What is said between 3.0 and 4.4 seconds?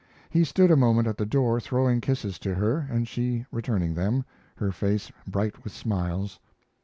she returning them,